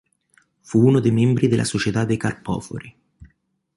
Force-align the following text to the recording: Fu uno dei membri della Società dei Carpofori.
Fu 0.61 0.79
uno 0.83 0.99
dei 0.99 1.11
membri 1.11 1.47
della 1.47 1.63
Società 1.63 2.05
dei 2.05 2.17
Carpofori. 2.17 2.97